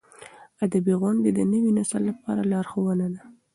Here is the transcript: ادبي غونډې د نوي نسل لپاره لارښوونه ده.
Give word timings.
ادبي 0.65 0.93
غونډې 1.01 1.29
د 1.33 1.39
نوي 1.53 1.71
نسل 1.79 2.01
لپاره 2.09 2.41
لارښوونه 2.51 3.05
ده. 3.13 3.21